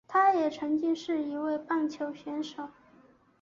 [0.07, 2.69] 他也曾经是一位棒球选手。